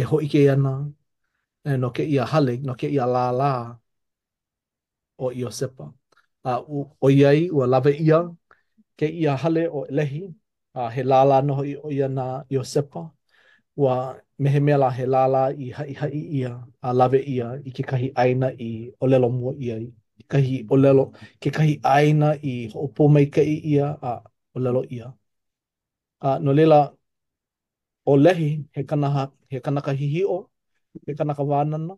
e 0.00 0.02
ho 0.08 0.16
ike 0.26 0.40
ana, 0.56 0.72
e 1.68 1.76
no 1.82 1.90
ke 1.96 2.02
ia 2.12 2.24
hale, 2.32 2.56
no 2.66 2.72
ke 2.80 2.86
ia 2.96 3.06
la 3.14 3.24
la 3.40 3.52
o 5.18 5.30
i 5.32 5.44
o 5.44 5.50
sepa. 5.60 5.86
A 6.48 6.52
o, 6.76 6.96
o 7.04 7.08
iai, 7.10 7.50
ua 7.54 7.66
lave 7.72 7.92
ia, 8.04 8.24
ke 8.98 9.06
ia 9.20 9.36
hale 9.42 9.68
o 9.68 9.84
lehi, 9.98 10.24
uh, 10.80 10.88
he 10.94 11.00
lala 11.10 11.34
noho 11.46 11.62
i 11.72 11.74
oia 11.86 12.06
na 12.16 12.22
Iosepa. 12.54 13.00
Ua 13.80 13.94
mehe 14.42 14.60
mea 14.66 14.78
la 14.82 14.88
he 14.98 15.04
lala 15.14 15.40
i 15.64 15.66
hai 15.78 15.92
hai 16.00 16.12
ia, 16.38 16.50
a 16.86 16.88
lawe 16.98 17.18
ia 17.32 17.46
i 17.68 17.70
ke 17.76 17.82
kahi 17.90 18.08
aina 18.22 18.46
i 18.68 18.68
olelo 19.02 19.28
mua 19.38 19.52
ia 19.66 19.76
i. 19.86 19.88
I 20.22 20.24
kahi 20.32 20.54
olelo, 20.74 21.02
ke 21.42 21.48
kahi 21.58 21.74
aina 21.96 22.28
i 22.52 22.52
hoopo 22.72 23.02
mai 23.14 23.26
ka 23.34 23.40
i 23.54 23.56
ia 23.72 23.86
a 24.10 24.12
olelo 24.56 24.80
ia. 24.96 25.06
A 26.26 26.28
uh, 26.34 26.38
no 26.44 26.52
lela, 26.58 26.78
o 28.06 28.12
lehi 28.24 28.46
he 28.76 28.82
kanaka, 28.90 29.22
he 29.52 29.58
kanaka 29.66 29.92
hihi 30.00 30.20
o, 30.34 30.38
he 31.06 31.12
kanaka 31.18 31.42
wānana. 31.52 31.96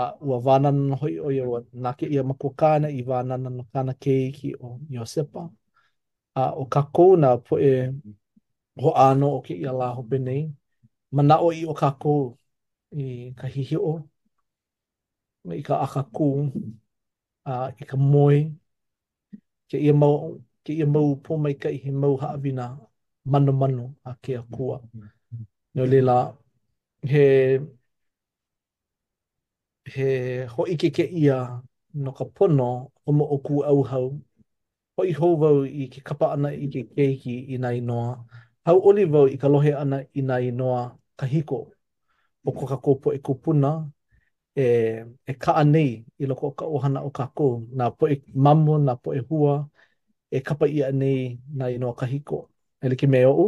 A 0.00 0.02
ua 0.26 0.38
wānana 0.48 0.96
hoi 1.00 1.12
oia, 1.28 1.42
ua 1.50 1.60
nake 1.84 2.04
ia 2.14 2.22
makuakana 2.30 2.88
i 2.98 3.02
wānana 3.12 3.48
no 3.56 3.62
kana 3.72 3.92
keiki 4.04 4.52
o 4.64 4.68
Iosepa. 4.90 5.40
Iosepa. 5.40 5.42
a 6.40 6.40
o 6.60 6.64
ka 6.72 6.80
kona 6.94 7.28
po 7.46 7.54
e 7.68 7.70
ho 8.82 8.88
ano 9.06 9.26
o 9.36 9.40
ke 9.46 9.52
ia 9.62 9.72
laho 9.80 10.00
benei. 10.10 10.42
Mana 11.16 11.34
o 11.46 11.48
i 11.60 11.62
o 11.72 11.74
ka 11.80 11.88
kou 12.02 12.20
i 13.02 13.04
ka 13.38 13.46
hihi 13.54 13.76
o, 13.92 13.92
i 15.58 15.62
ka 15.68 15.74
aka 15.84 16.02
kou, 16.16 16.32
a 17.50 17.54
i 17.80 17.84
ka 17.90 17.96
moe, 17.96 18.38
ke 19.70 19.76
ia 19.86 19.92
mau, 20.00 20.14
ke 20.64 20.72
ia 20.78 20.86
mau 20.94 21.06
po 21.24 21.32
mai 21.42 21.54
ka 21.62 21.68
i 21.76 21.78
he 21.84 21.90
mau 22.02 22.14
haawina 22.22 22.64
mano 23.32 23.52
mano 23.60 23.84
a 24.10 24.12
ke 24.22 24.32
a 24.40 24.42
kua. 24.54 24.76
Nō 25.74 25.82
lila, 25.92 26.16
he, 27.10 27.58
he 29.94 30.04
ho 30.54 30.62
ike 30.74 30.88
ke 30.96 31.04
i 31.22 31.24
a 31.38 31.38
no 32.02 32.10
ka 32.18 32.24
pono 32.36 32.68
o 33.06 33.10
mo 33.16 33.24
o 33.34 33.36
ku 33.46 33.54
au 33.70 33.80
hau 33.90 34.06
hoi 35.02 35.12
hou 35.18 35.30
wau 35.42 35.56
i 35.66 35.88
ke 35.92 36.00
kapa 36.08 36.26
ana 36.34 36.48
i 36.64 36.66
ke 36.72 36.80
keiki 36.96 37.32
i 37.54 37.56
nai 37.62 37.78
noa. 37.88 38.10
Hau 38.66 38.78
oli 38.88 39.04
wau 39.14 39.26
i 39.34 39.36
ka 39.42 39.48
lohe 39.54 39.72
ana 39.82 39.96
i 40.20 40.22
nai 40.28 40.50
noa 40.60 40.82
ka 41.18 41.26
hiko 41.32 41.58
o 42.46 42.50
ko 42.58 42.66
ka 42.72 42.76
kōpo 42.84 43.14
e 43.16 43.18
kupuna 43.26 43.70
e, 44.62 44.66
e 45.32 45.34
ka 45.42 45.52
anei 45.62 45.90
i 46.22 46.26
loko 46.30 46.46
o 46.52 46.54
ka 46.62 46.70
ohana 46.74 47.00
o 47.08 47.10
ka 47.18 47.26
kō. 47.36 47.48
Nā 47.78 47.90
po 47.98 48.08
e 48.14 48.20
mamu, 48.44 48.76
nā 48.86 48.94
po 49.02 49.14
e 49.18 49.24
hua, 49.30 49.56
e 50.30 50.40
kapa 50.46 50.66
i 50.70 50.84
anei 50.90 51.26
nai 51.58 51.72
noa 51.82 51.94
ka 52.00 52.06
hiko. 52.12 52.40
E 52.82 52.88
liki 52.94 53.06
me 53.10 53.26
o'u, 53.32 53.46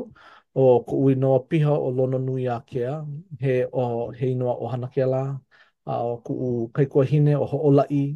o 0.58 0.68
ko 0.90 0.96
ui 1.06 1.14
noa 1.14 1.38
piha 1.48 1.72
o 1.86 1.90
lono 2.02 2.18
nui 2.26 2.48
a 2.50 2.58
kea, 2.66 2.98
he, 3.40 3.62
o, 3.72 4.10
he 4.18 4.30
inoa 4.34 4.54
o 4.58 4.66
hana 4.74 4.88
kea 4.94 5.06
la, 5.14 5.24
a 5.86 5.94
o 6.10 6.16
ku 6.26 6.32
u 6.42 6.52
kaikua 6.74 7.04
hine 7.14 7.36
o 7.38 7.44
ho'olai 7.54 8.06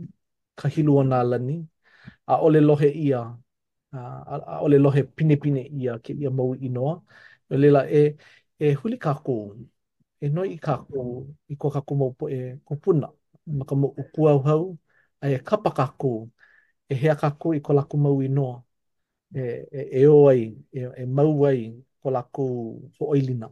ka 0.58 0.68
hilua 0.74 1.02
nā 1.06 1.22
lani, 1.30 1.62
a 2.28 2.34
ole 2.36 2.60
lohe 2.60 2.88
ia 2.94 3.20
a, 3.92 4.60
ole 4.62 4.78
lohe 4.78 5.02
pine 5.02 5.36
pine 5.40 5.60
ia 5.80 5.98
ke 5.98 6.12
ia 6.12 6.30
mau 6.30 6.54
i 6.54 6.68
noa 6.68 6.94
o 7.50 7.54
e 7.54 7.56
lela 7.58 7.82
e 7.90 8.02
e 8.58 8.72
huli 8.74 8.96
ka 8.98 9.14
ko 9.24 9.34
e 10.22 10.28
noi 10.28 10.58
ka 10.58 10.76
ko 10.84 11.00
i 11.48 11.56
ko 11.56 11.70
ka 11.72 11.80
ko 11.80 11.94
mau 12.00 12.10
po 12.18 12.28
e 12.30 12.38
ko 12.66 12.76
puna 12.82 13.08
ma 13.58 13.64
ka 13.64 13.74
mau 13.74 13.90
kua 14.14 14.32
hau 14.46 14.64
a 15.20 15.26
e 15.32 15.38
kapa 15.48 15.70
ka 15.78 15.86
ko 16.00 16.10
e 16.90 16.94
hea 17.00 17.14
ka 17.16 17.30
ko 17.40 17.52
i 17.56 17.60
ko 17.64 17.72
la 17.72 17.82
ko 17.90 17.96
mau 18.04 18.22
i 18.22 18.28
noa 18.28 18.62
e 19.34 19.40
e 19.76 19.80
e 20.02 20.06
o 20.06 20.28
ai 20.28 20.42
e, 20.76 20.80
e 21.02 21.04
mau 21.06 21.42
ai 21.48 21.60
ko 22.00 22.08
la 22.10 22.22
ko 22.22 22.42
ho 22.98 23.04
oilina 23.12 23.48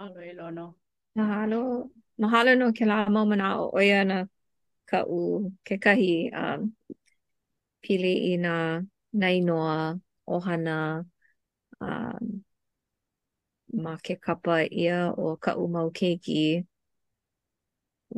Alo, 0.00 0.20
ilo, 0.24 0.42
lono. 0.44 0.64
Mahalo. 1.14 1.56
Mahalo 2.16 2.50
no 2.56 2.66
ke 2.72 2.84
la 2.90 2.94
mau 3.14 3.24
mana 3.28 3.46
o 3.60 3.66
oia 3.76 4.00
na 4.04 4.16
kaʻu 4.90 5.16
kekahi 5.66 6.10
um, 6.42 6.60
pili 7.82 8.10
i 8.32 8.32
nā 8.44 8.54
nainoa, 9.22 10.00
ohana, 10.36 10.76
um, 11.86 12.26
ma 13.84 13.94
ke 14.04 14.14
kapa 14.24 14.54
ia 14.84 14.96
o 15.26 15.36
kaʻu 15.44 15.62
mau 15.74 15.88
keiki 15.98 16.40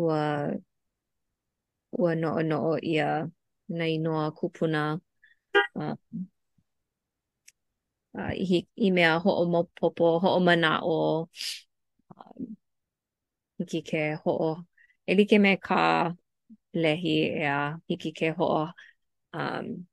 ua 0.03 0.21
ua 2.01 2.11
noʻo 2.23 2.41
noʻo 2.51 2.73
ia 2.93 3.09
nainoa 3.79 4.25
kupuna 4.39 4.81
um, 5.75 6.27
uh, 8.19 8.33
i, 8.57 8.67
i 8.87 8.91
mea 8.91 9.13
mana 10.49 10.71
o 10.95 10.97
um, 12.17 12.57
hiki 13.59 13.81
ke 13.89 14.03
hoʻo, 14.25 14.51
e 15.09 15.13
like 15.19 15.37
me 15.43 15.53
ka 15.67 15.79
lehi 16.75 17.29
e 17.41 17.45
a 17.47 17.79
hiki 17.89 18.13
ke 18.13 18.31
hoa 18.31 18.73
um, 19.35 19.87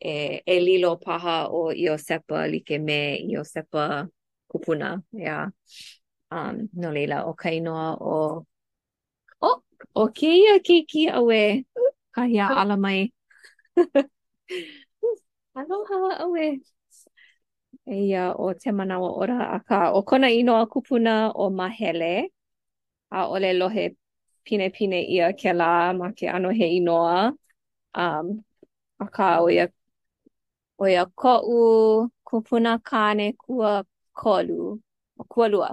e, 0.00 0.40
e 0.46 0.60
lilo 0.60 0.96
paha 0.96 1.48
o 1.50 1.70
i 1.72 1.88
o 1.90 1.96
sepa 1.96 2.46
li 2.50 2.60
ke 2.60 2.78
me 2.78 3.14
i 3.22 3.36
o 3.38 3.42
sepa 3.44 4.08
kupuna 4.50 5.02
e 5.12 5.26
a 5.28 5.50
um, 6.30 6.68
no 6.74 6.90
leila 6.92 7.24
o 7.24 7.34
kainoa 7.34 7.96
o 8.00 8.46
o, 9.40 9.60
o 9.94 10.06
ke 10.12 10.26
ia 10.34 10.58
ke 10.58 10.82
ki 10.90 11.08
awe 11.10 11.42
ka 12.14 12.24
hia 12.24 12.48
ala 12.50 12.76
mai 12.76 13.12
aloha 15.62 15.98
awe 16.26 16.46
e 17.86 17.94
ia 18.08 18.32
o 18.34 18.52
te 18.54 18.70
manawa 18.74 19.10
ora 19.22 19.40
a 19.56 19.60
ka 19.68 19.92
o 19.94 20.02
kona 20.02 20.30
ino 20.30 20.56
a 20.58 20.66
kupuna 20.66 21.30
o 21.34 21.50
mahele 21.50 22.26
a 23.10 23.26
ole 23.30 23.52
lohe 23.54 23.94
pine 24.46 24.68
pine 24.70 24.98
ia 25.14 25.32
ke 25.40 25.50
la 25.60 25.92
ma 25.98 26.12
ke 26.18 26.26
ano 26.36 26.48
he 26.58 26.66
inoa. 26.80 27.32
Um, 27.94 28.26
a 29.00 29.06
ka 29.16 29.26
o 29.40 29.46
ia, 29.50 29.68
o 30.78 30.84
ia 30.88 31.04
ko'u 31.20 31.54
kupuna 32.26 32.72
kāne 32.88 33.26
kua 33.42 33.72
kolu, 34.20 34.80
o 35.20 35.24
kua 35.30 35.46
lua. 35.52 35.70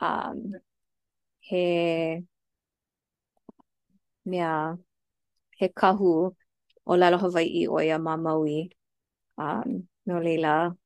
Um, 0.00 0.52
he 1.40 2.20
mea 4.26 4.76
he 5.58 5.68
kahu 5.68 6.08
o 6.86 6.92
lalo 7.00 7.16
Hawaii 7.24 7.66
o 7.68 7.80
ia 7.80 7.98
ma 7.98 8.16
Maui. 8.16 8.68
Um, 9.38 9.88
no 10.06 10.20
leila, 10.20 10.76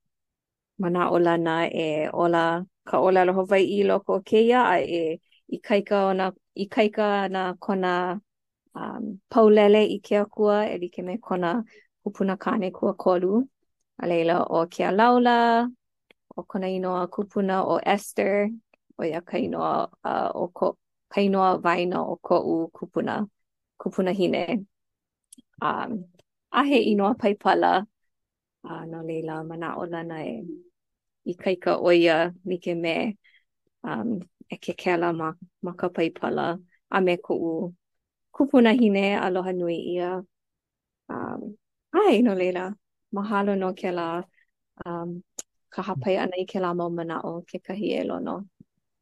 mana 0.78 1.10
ola 1.10 1.36
na 1.38 1.54
e 1.66 1.86
ola 2.14 2.64
ka 2.88 2.96
ola 3.08 3.24
lo 3.26 3.32
Hawaii 3.38 3.82
loko 3.90 4.20
keia 4.30 4.60
a 4.74 4.76
e 4.82 5.20
ikaika 5.52 6.06
o 6.06 6.12
na 6.14 6.32
ikaika 6.54 7.28
na 7.28 7.54
kona 7.54 8.20
um 8.74 9.18
paulele 9.28 9.84
i 9.84 9.98
ke 10.00 10.16
akua 10.16 10.64
e 10.72 10.78
like 10.78 11.02
me 11.02 11.18
kona 11.18 11.62
kupuna 12.04 12.36
kane 12.40 12.70
kua 12.70 12.94
kolu 12.94 13.44
a 14.02 14.06
leila 14.06 14.46
o 14.50 14.64
ke 14.66 14.84
laula 14.98 15.68
o 16.36 16.42
kona 16.42 16.66
a 16.68 17.06
kupuna 17.06 17.66
o 17.68 17.78
ester 17.84 18.48
o 18.98 19.04
ia 19.04 19.20
kainoa 19.20 19.92
uh, 20.04 20.30
o 20.34 20.48
ko 20.48 20.78
kainoa 21.10 21.60
vaina 21.60 22.00
o 22.00 22.16
ko 22.16 22.40
u 22.40 22.68
kupuna 22.70 23.28
kupuna 23.78 24.10
hine 24.12 24.64
um 25.60 26.04
a 26.50 26.62
he 26.64 26.80
inoa 26.94 27.14
paipala 27.14 27.84
a 28.64 28.68
uh, 28.68 28.84
no 28.86 29.02
leila 29.02 29.44
mana 29.44 29.76
o 29.76 29.84
lana 29.84 30.24
e 30.26 30.44
i 31.26 31.34
kaika 31.34 31.76
o 31.78 31.92
ia 31.92 32.32
like 32.46 32.74
me 32.74 33.18
um 33.84 34.18
e 34.52 34.56
ke 34.58 34.72
kela 34.76 35.12
ma, 35.16 35.32
ma 35.62 35.72
ka 35.72 35.88
paipala 35.88 36.58
a 36.90 37.00
me 37.00 37.16
ko 37.16 37.34
u 37.34 37.74
kupuna 38.34 38.70
hine 38.80 39.16
aloha 39.18 39.52
nui 39.52 39.76
ia. 39.96 40.20
Um, 41.08 41.56
ai, 41.92 42.20
no 42.20 42.34
leila, 42.34 42.66
mahalo 43.14 43.56
no 43.58 43.72
ke 43.72 43.90
la 43.96 44.22
um, 44.84 45.22
ka 45.70 45.82
hapai 45.82 46.18
ana 46.20 46.36
i 46.44 46.44
ke 46.44 46.60
la 46.64 46.74
mau 46.74 46.90
mana 46.90 47.20
o 47.30 47.32
ke 47.48 47.58
kahi 47.68 47.94
e 48.00 48.04
lo 48.12 48.18
no. 48.18 48.36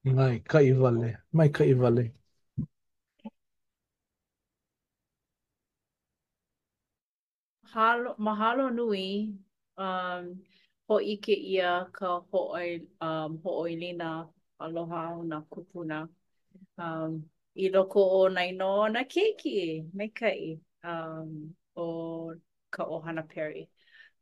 Mai, 0.04 0.38
ka 0.38 0.58
i 0.70 0.72
vale, 0.84 1.10
mai 1.32 1.48
ka 1.48 1.64
i 1.64 1.74
vale. 1.82 2.04
Mahalo, 7.70 8.14
mahalo 8.18 8.70
nui 8.74 9.32
um, 9.78 10.24
ho 10.88 10.94
ike 11.14 11.34
ia 11.54 11.74
ka 11.92 12.20
ho 12.32 12.40
oi, 12.60 12.68
um, 13.06 13.38
ho 13.44 13.50
oi 13.62 13.74
lina 13.82 14.14
aloha 14.64 15.02
o 15.18 15.24
nga 15.24 15.38
kupuna. 15.40 16.08
Um, 16.78 17.24
I 17.56 17.68
loko 17.68 18.00
o 18.24 18.28
na 18.28 18.40
ino 18.44 18.88
na 18.88 19.04
keiki, 19.04 19.88
meikai, 19.96 20.60
um, 20.84 21.54
o 21.76 22.34
ka 22.70 22.84
ohana 22.84 23.26
peri. 23.28 23.68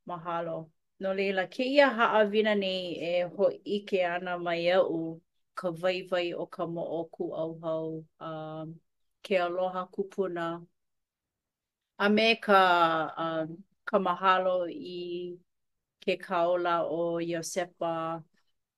Mahalo. 0.09 0.71
No 1.01 1.13
leila, 1.13 1.47
ke 1.47 1.65
ia 1.67 1.89
haa 1.91 2.25
vina 2.25 2.55
nei 2.55 2.99
e 3.01 3.23
ho 3.25 3.51
ike 3.67 4.03
ana 4.07 4.39
mai 4.39 4.71
au 4.73 5.21
ka 5.55 5.71
vaivai 5.71 6.35
o 6.37 6.47
ka 6.47 6.67
mo 6.67 6.83
o 6.83 7.05
ku 7.05 7.33
au 7.35 7.59
hau. 7.63 8.05
Um, 8.21 8.75
ke 9.23 9.39
aloha 9.39 9.87
kupuna. 9.93 10.65
A 11.99 12.09
me 12.11 12.35
ka, 12.37 13.13
um, 13.17 13.59
ka 13.85 13.99
mahalo 13.99 14.67
i 14.71 15.37
ke 16.01 16.17
kaola 16.19 16.85
o 16.91 17.19
Yosepa 17.19 18.23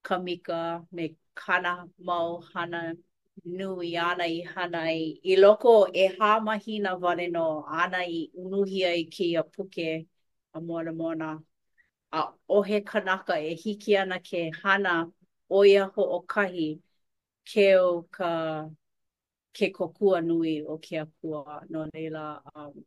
Kamika 0.05 0.85
me 0.93 1.17
kana 1.41 1.87
mau 1.99 2.41
hana 2.55 2.93
nui 3.45 3.97
ana 3.97 4.25
i 4.25 4.43
hana 4.55 4.79
i, 4.93 5.21
i 5.31 5.37
loko 5.43 5.71
e 6.03 6.07
hā 6.19 6.31
mahina 6.49 6.91
wale 7.05 7.25
no 7.37 7.45
ana 7.85 8.01
i 8.17 8.19
unuhi 8.43 8.83
ai 8.89 9.05
ki 9.15 9.29
a 9.43 9.43
puke 9.43 10.05
a 10.55 10.61
moana 10.61 10.93
moana. 10.93 11.31
A 12.13 12.23
he 12.67 12.81
kanaka 12.91 13.35
e 13.41 13.55
hiki 13.55 13.97
ana 13.97 14.19
ke 14.21 14.43
hana 14.63 14.95
o 15.49 15.65
ia 15.65 15.85
ho 15.97 16.03
o 16.19 16.21
kahi 16.35 16.69
keo 17.53 18.03
ka 18.19 18.33
ke 19.55 19.71
kokua 19.73 20.21
nui 20.25 20.57
o 20.67 20.79
ke 20.79 20.99
apua 21.07 21.61
no 21.71 21.87
leila 21.95 22.25
um, 22.55 22.85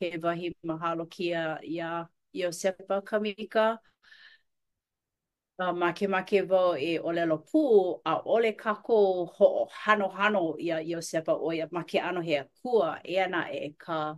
he 0.00 0.16
wahi 0.18 0.56
mahalo 0.64 1.08
kia 1.10 1.58
ia 1.64 2.06
Iosepa 2.34 3.02
Kamika. 3.04 3.04
Iosepa 3.04 3.04
Kamika. 3.04 3.78
uh, 5.68 5.72
ma 5.76 5.92
ke 5.92 6.06
ma 6.08 6.22
ke 6.28 6.38
vau 6.48 6.74
e 6.86 6.98
o 7.06 7.10
le 7.16 7.22
lo 7.30 7.36
pū 7.50 7.58
a 8.10 8.14
o 8.34 8.36
le 8.44 8.50
kako 8.62 8.96
ho 9.36 9.46
hano 9.84 10.06
hano 10.18 10.42
i 10.66 10.70
a 10.76 10.80
Iosepa 10.90 11.32
o 11.46 11.50
i 11.56 11.60
a 11.62 11.66
ma 11.74 11.82
ke 11.84 11.98
ano 12.10 12.20
hea 12.20 12.42
kua 12.62 12.88
e 13.04 13.14
ana 13.24 13.40
e 13.52 13.68
ka 13.82 14.16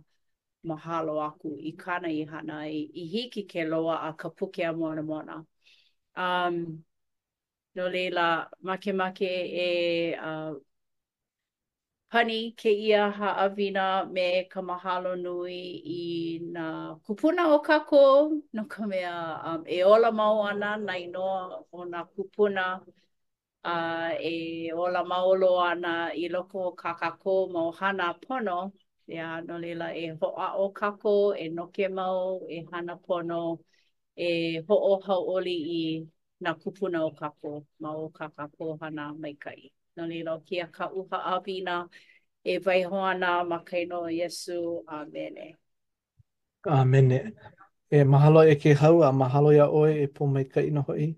mahalo 0.69 1.13
aku 1.27 1.47
i 1.71 1.73
kana 1.83 2.07
i 2.07 2.25
hana 2.31 2.57
i, 2.67 2.81
i 3.03 3.05
hiki 3.13 3.41
ke 3.51 3.63
loa 3.73 3.95
a 4.09 4.13
ka 4.17 4.29
puke 4.29 4.63
a 4.69 4.73
moana 4.73 5.01
moana. 5.03 5.35
Um, 6.15 6.83
no 7.75 7.87
leila, 7.89 8.49
ma 8.61 8.77
ke 8.77 8.91
ma 8.93 9.11
ke 9.11 9.27
e 9.65 10.15
uh, 10.15 10.53
pani 12.15 12.35
ke 12.59 12.69
ia 12.85 12.99
ha 13.17 13.27
avina 13.45 13.83
me 14.15 14.25
ka 14.51 14.61
mahalo 14.69 15.11
nui 15.23 15.57
i 15.99 16.03
na 16.55 16.61
kupuna 17.05 17.43
o 17.55 17.57
kako, 17.67 17.97
no 18.55 18.61
ka 18.73 18.81
mea 18.91 19.13
um, 19.47 19.61
e 19.77 19.77
ola 19.93 20.07
mau 20.19 20.37
ana 20.49 20.69
na 20.87 20.93
inoa 21.05 21.39
o 21.77 21.79
na 21.93 21.99
kupuna 22.13 22.63
uh, 23.71 24.07
e 24.31 24.33
ola 24.83 24.99
maolo 25.11 25.49
ana 25.69 25.89
i 26.23 26.25
loko 26.33 26.57
o 26.69 26.71
ka 26.81 26.91
kako 27.01 27.31
ma 27.53 27.59
o 27.69 27.71
hana 27.79 28.05
pono. 28.23 28.55
Ia, 29.13 29.25
no 29.47 29.53
leila 29.63 29.87
e 30.03 30.05
hoa 30.21 30.47
o 30.63 30.65
kako, 30.79 31.13
e 31.43 31.45
noke 31.57 31.83
mau, 31.99 32.19
e 32.57 32.57
hana 32.71 32.93
pono, 33.05 33.39
e 34.27 34.29
hoa 34.67 35.15
oli 35.33 35.51
i 35.79 35.79
na 36.43 36.51
kupuna 36.61 36.97
o 37.07 37.09
kako 37.19 37.51
ma 37.81 37.89
o 38.03 38.05
ka 38.17 38.25
kako 38.37 38.65
hana 38.81 39.03
maikai. 39.21 39.59
kai. 39.63 39.71
no 39.95 40.03
lilo 40.07 40.39
kia 40.45 40.65
ka 40.67 40.91
uha 40.91 41.19
awina 41.31 41.87
e 42.43 42.59
vai 42.59 42.83
hoana 42.83 43.43
ma 43.47 43.57
kai 43.63 43.85
no 43.87 44.05
Yesu. 44.11 44.83
Amene. 44.87 45.41
amen 46.67 47.11
E 47.91 48.01
mahalo 48.03 48.39
e 48.51 48.55
ke 48.61 48.69
hau 48.81 49.03
a 49.05 49.11
mahalo 49.13 49.49
ya 49.59 49.65
oi 49.69 49.91
e 50.03 50.07
po 50.13 50.21
mai 50.27 50.45
ka 50.53 50.59
ino 50.61 50.81
hoi. 50.81 51.15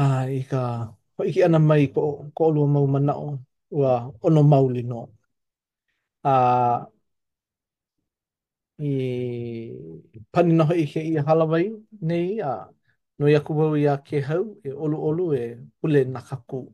Ha, 0.00 0.24
I 0.36 0.42
ka 0.50 0.88
hoi 1.20 1.30
ki 1.32 1.42
ana 1.44 1.58
mai 1.60 1.86
ko, 1.92 2.30
ko 2.34 2.42
olua 2.50 2.66
mau 2.66 2.86
manao 2.88 3.38
ua 3.70 4.10
ono 4.24 4.42
mauli 4.42 4.82
no. 4.82 5.08
A, 6.24 6.86
i 8.80 8.90
pani 10.32 10.52
no 10.56 10.64
i 10.74 10.84
ke 10.88 11.00
i 11.04 11.14
halawai 11.20 11.66
nei 12.00 12.40
a 12.42 12.68
No 13.20 13.26
aku 13.30 13.54
wau 13.54 13.74
i 13.78 13.86
e 13.86 14.70
olu 14.72 14.96
olu 14.98 15.32
e 15.36 15.44
pulen 15.80 16.10
nakaku 16.12 16.72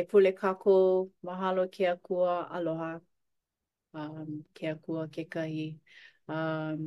e 0.00 0.04
pule 0.08 0.32
kako 0.32 0.72
mahalo 1.22 1.68
ke 1.74 1.84
akua 1.94 2.32
aloha 2.56 3.00
um, 3.94 4.44
ke 4.54 4.64
akua 4.74 5.08
ke 5.14 5.24
kahi. 5.34 5.78
Um, 6.28 6.80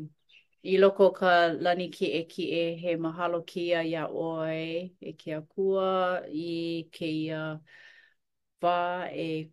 I 0.65 0.75
loko 0.81 1.09
ka 1.19 1.31
lani 1.65 1.89
ki 1.91 2.07
e 2.19 2.23
ki 2.31 2.43
e 2.59 2.63
he 2.81 2.91
mahalo 3.07 3.41
ki 3.49 3.61
ia 3.69 3.81
ia 3.83 4.03
oe 4.07 4.91
e 5.09 5.13
ke 5.21 5.31
akua 5.39 5.87
i 6.45 6.83
ke 6.95 7.05
ia 7.23 7.43
wā 8.63 8.75
e 9.11 9.51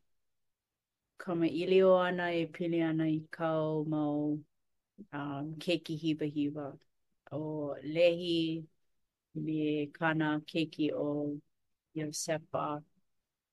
kama 1.19 1.47
ilio 1.47 1.91
ana 2.07 2.31
e 2.33 2.45
pili 2.57 2.81
ana 2.89 3.09
i 3.17 3.19
kau 3.37 3.85
mau 3.95 4.19
um, 5.13 5.47
ke 5.63 5.79
ki 5.85 5.97
hiva 6.05 6.25
hiva. 6.39 6.67
O 7.33 7.41
lehi 7.97 8.65
me 9.35 9.87
kana 9.99 10.31
keiki 10.53 10.93
o 10.95 11.13
Yosefa. 11.97 12.67
You 12.81 12.90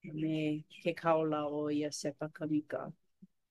me 0.04 0.62
ke 0.84 0.92
kaula 0.94 1.46
o 1.50 1.70
ia 1.70 1.90
sepa 1.90 2.28
kamika. 2.30 2.92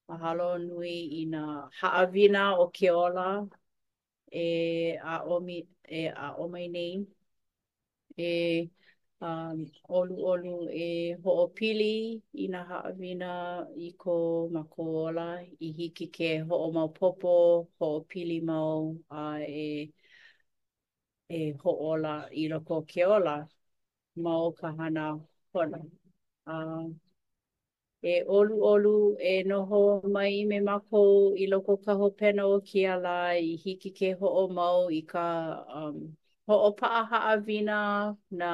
Mahalo 0.09 0.57
nui 0.67 1.21
i 1.21 1.25
nga 1.25 1.69
haawina 1.81 2.41
o 2.63 2.67
ke 2.77 2.89
ola 2.91 3.43
e 4.31 4.97
a 5.03 5.23
omi 5.25 5.57
e 5.89 6.01
a 6.07 6.27
omai 6.41 6.65
nei 6.75 6.93
e 8.29 8.69
um, 9.21 9.57
olu 9.97 10.15
olu 10.31 10.51
e 10.85 11.15
hoopili 11.23 11.93
i 12.43 12.47
nga 12.49 12.61
haawina 12.71 13.31
i 13.89 13.91
ko 14.01 14.13
ma 14.53 14.63
ko 14.73 14.83
ola 15.07 15.27
i 15.67 15.71
hiki 15.77 16.05
ke 16.15 16.29
hoo 16.49 16.67
mau 16.75 16.89
popo 16.97 17.33
hoopili 17.79 18.37
mau 18.51 18.79
a 19.11 19.23
e 19.65 19.69
e 21.37 21.53
hoola 21.61 22.15
i 22.41 22.47
loko 22.51 22.75
ke 22.91 23.03
ola 23.17 23.35
mau 24.23 24.51
kahana 24.59 25.03
hana. 25.53 25.79
a 26.47 26.87
e 28.03 28.23
olu 28.27 28.53
olu 28.71 29.17
e 29.19 29.43
noho 29.43 29.79
mai 30.15 30.45
me 30.49 30.59
mākou 30.67 31.09
i 31.43 31.47
loko 31.51 31.75
ka 31.85 31.93
hopena 32.01 32.43
o 32.55 32.59
kia 32.69 32.93
la 33.05 33.15
i 33.47 33.55
hiki 33.63 33.91
ke 33.99 34.11
ho'o 34.21 34.43
mau 34.59 34.85
i 34.99 35.01
ka 35.13 35.23
um, 35.79 35.97
ho'o 36.47 36.69
pa'a 36.79 37.01
ha'a 37.11 37.33
vina 37.47 37.79
na, 38.39 38.51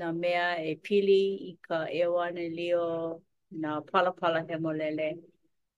na 0.00 0.12
mea 0.22 0.48
e 0.72 0.76
pili 0.88 1.16
i 1.50 1.54
ka 1.68 1.80
ewane 2.02 2.44
lio 2.58 2.84
na 3.62 3.80
pala 3.90 4.10
palapala 4.18 4.42
hemolele 4.50 5.06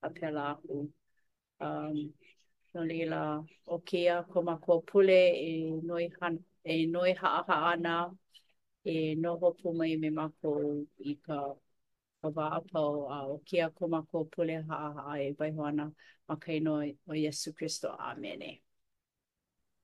a 0.01 0.09
pela 0.17 0.41
aku. 0.53 0.77
Um, 1.59 1.95
no 2.73 2.81
leila 2.89 3.21
o 3.75 3.79
kea 3.91 4.23
ko 4.33 4.41
mākou 4.49 4.81
pule 4.91 5.19
e 5.47 5.51
noi, 5.91 6.09
han, 6.21 6.43
e 6.65 6.85
noi 6.97 7.13
ha'a 7.21 7.43
ha'a 7.47 7.75
na 7.87 7.95
e 8.83 9.15
noho 9.19 9.51
pō 9.61 9.73
mai 9.75 9.95
me 9.99 10.09
mākou 10.15 10.85
i 11.11 11.15
ka 11.25 11.39
kawa 12.23 12.45
apau 12.59 13.07
a 13.11 13.17
o 13.33 13.39
ke 13.49 13.59
a 13.63 13.69
ko 13.71 13.87
mākou 13.87 14.25
pule 14.31 14.57
haa 14.69 14.91
haa 14.99 15.17
e 15.23 15.31
baihoana 15.39 15.89
ma 16.27 16.35
kaino 16.37 16.77
o 17.07 17.13
Yesu 17.15 17.53
Christo. 17.53 17.89
Amene. 17.99 18.61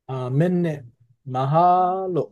Amene. 0.07 0.85
Mahalo. 1.25 2.25